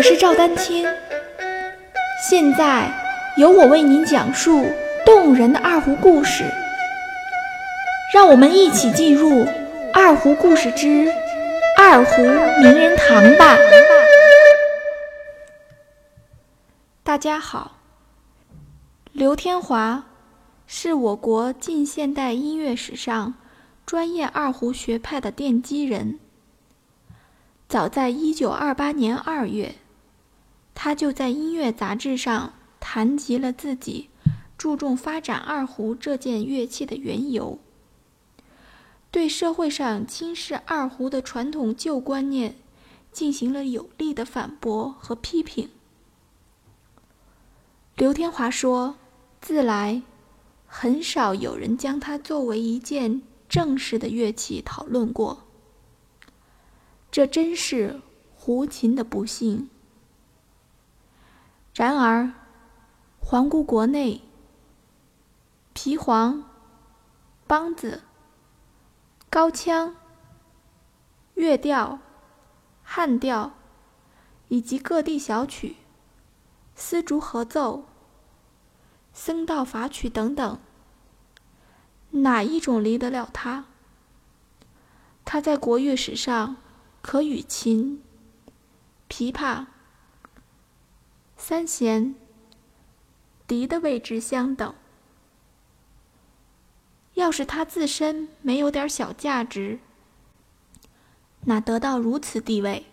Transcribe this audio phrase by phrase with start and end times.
[0.00, 0.86] 我是赵丹青，
[2.26, 2.90] 现在
[3.36, 4.64] 由我为您讲述
[5.04, 6.42] 动人的二胡故事。
[8.14, 9.28] 让我们一起进入
[9.92, 11.12] 《二胡故事之
[11.76, 13.58] 二胡名人堂》吧。
[17.02, 17.72] 大家好，
[19.12, 20.04] 刘天华
[20.66, 23.34] 是我国近现代音乐史上
[23.84, 26.18] 专业二胡学派的奠基人。
[27.68, 29.74] 早在1928年2月，
[30.82, 34.08] 他就在音乐杂志上谈及了自己
[34.56, 37.58] 注重发展二胡这件乐器的缘由，
[39.10, 42.56] 对社会上轻视二胡的传统旧观念
[43.12, 45.68] 进行了有力的反驳和批评。
[47.96, 48.94] 刘天华说
[49.42, 50.00] ：“自来，
[50.66, 53.20] 很少有人将它作为一件
[53.50, 55.44] 正式的乐器讨论过。
[57.10, 58.00] 这真是
[58.34, 59.68] 胡琴的不幸。
[61.74, 62.32] 然而，
[63.20, 64.22] 环顾国内，
[65.72, 66.44] 皮黄、
[67.46, 68.02] 梆子、
[69.28, 69.96] 高腔、
[71.34, 72.00] 乐调、
[72.82, 73.52] 汉调，
[74.48, 75.76] 以及各地小曲、
[76.74, 77.86] 丝竹合奏。”
[79.12, 80.60] 僧道法曲等等，
[82.10, 83.64] 哪一种离得了他？
[85.24, 86.56] 他在国乐史上
[87.02, 88.02] 可与琴、
[89.08, 89.66] 琵琶、
[91.42, 92.14] 三弦、
[93.46, 94.74] 笛的位置相等。
[97.14, 99.80] 要是他自身没有点小价值，
[101.46, 102.84] 哪得到如此地位？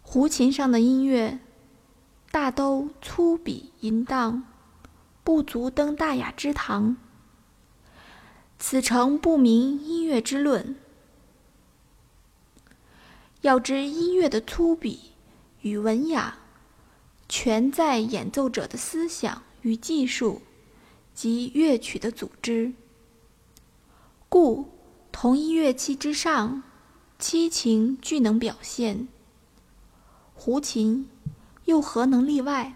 [0.00, 1.38] 胡琴上的音乐，
[2.30, 4.44] 大都粗鄙淫荡。
[5.22, 6.96] 不足登大雅之堂，
[8.58, 10.74] 此诚不明音乐之论。
[13.42, 14.98] 要知音乐的粗鄙
[15.60, 16.38] 与文雅，
[17.34, 20.42] 全在演奏者的思想与技术
[21.14, 22.74] 及乐曲的组织。
[24.28, 24.68] 故
[25.10, 26.62] 同一乐器之上，
[27.18, 29.08] 七情俱能表现，
[30.34, 31.08] 胡琴
[31.64, 32.74] 又何能例外？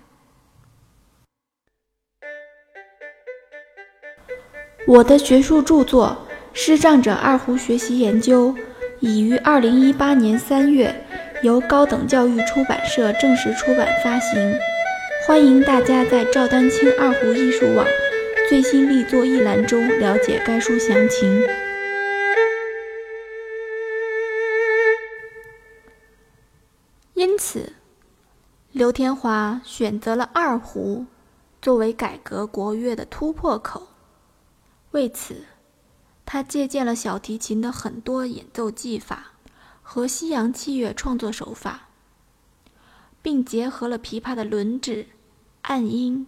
[4.89, 8.55] 我的学术著作《视障者二胡学习研究》
[9.01, 11.06] 已于二零一八年三月
[11.43, 14.59] 由高等教育出版社正式出版发行，
[15.27, 17.87] 欢迎大家在赵丹青二胡艺术网
[18.49, 21.43] 最新力作一栏中了解该书详情。
[27.13, 27.75] 因此，
[28.73, 31.05] 刘天华选择了二胡
[31.61, 33.89] 作为改革国乐的突破口。
[34.93, 35.45] 为此，
[36.25, 39.33] 他借鉴了小提琴的很多演奏技法
[39.89, 41.89] 和西洋器乐创作手法，
[43.23, 45.07] 并结合了琵琶的轮指、
[45.63, 46.27] 按音、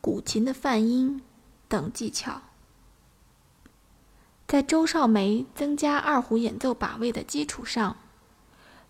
[0.00, 1.20] 古琴的泛音
[1.66, 2.42] 等技巧，
[4.46, 7.96] 在周少梅增加二胡演奏把位的基础上，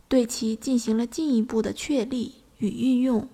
[0.08, 3.30] 对其进行了进一步的确立与运用。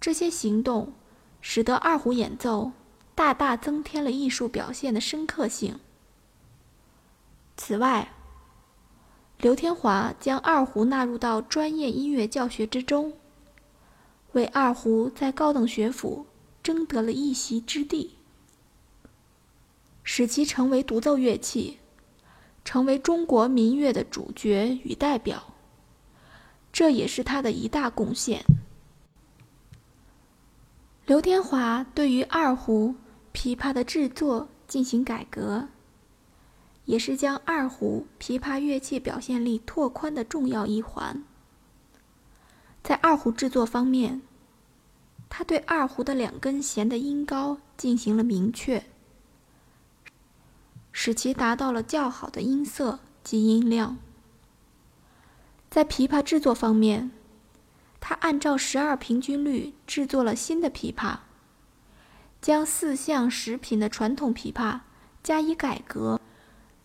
[0.00, 0.92] 这些行动
[1.40, 2.70] 使得二胡演奏。
[3.16, 5.80] 大大增添了艺术表现的深刻性。
[7.56, 8.12] 此外，
[9.38, 13.12] 刘天华将二胡纳入到专业音乐教学之中，
[14.32, 16.26] 为二胡在高等学府
[16.62, 18.16] 争得了一席之地，
[20.02, 21.78] 使其成为独奏乐器，
[22.64, 25.54] 成为中国民乐的主角与代表。
[26.72, 28.44] 这也是他的一大贡献。
[31.06, 32.94] 刘天华对于二胡。
[33.38, 35.68] 琵琶的制作进行改革，
[36.86, 41.22] 也是将二胡、琵琶乐器表现力拓宽的重要一环。
[42.82, 44.22] 在二胡制作方面，
[45.28, 48.84] 他对二胡的两根弦的音高进行了明确，
[50.90, 53.98] 使其达到了较好的音色及音量。
[55.68, 57.10] 在琵琶制作方面，
[58.00, 61.18] 他按照十二平均律制作了新的琵琶。
[62.40, 64.80] 将四项十品的传统琵琶
[65.24, 66.15] 加以改革，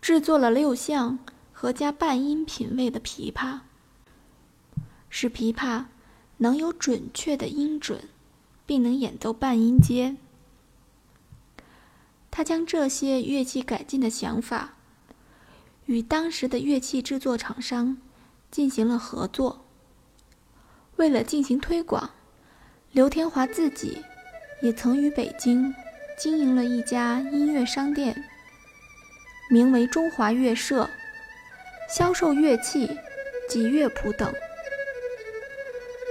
[0.02, 1.20] 制作了六项
[1.52, 3.60] 和加半音品位的琵琶，
[5.08, 5.84] 使琵琶
[6.38, 8.08] 能有准确的音准，
[8.66, 10.16] 并能演奏半音阶。
[12.32, 14.74] 他将这些乐器改进的想法
[15.86, 17.98] 与当时的乐器制作厂商
[18.50, 19.64] 进行了合作。
[20.96, 22.10] 为了进行推广，
[22.90, 24.02] 刘天华自己。
[24.62, 25.74] 也曾于北京
[26.16, 28.30] 经营了一家音乐商店，
[29.52, 30.88] 名为中华乐社，
[31.86, 32.98] 销售乐器
[33.46, 34.32] 及乐谱等，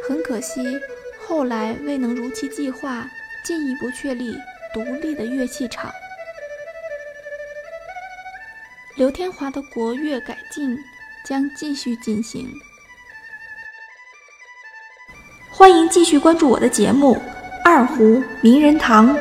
[0.08, 0.62] 很可惜，
[1.20, 3.10] 后来未能如期计划
[3.44, 4.38] 进一步确立
[4.72, 5.92] 独立的乐器厂。
[8.96, 10.78] 刘天华的国乐改进
[11.26, 12.48] 将继续进行。
[15.50, 17.16] 欢迎继续关注我的节目
[17.66, 19.18] 《二胡名人堂》。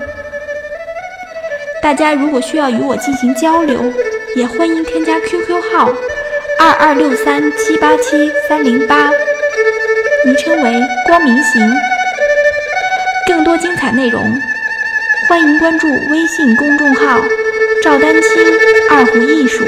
[1.82, 3.80] 大家如果需要与我进行交流，
[4.36, 5.92] 也欢迎添加 QQ 号
[6.58, 9.10] 二二六三七八七三零八，
[10.24, 11.60] 昵称为光明行。
[13.26, 14.40] 更多精彩内容，
[15.28, 17.20] 欢迎关注微信公众号。
[17.82, 18.30] 赵丹青
[18.90, 19.64] 二胡艺术。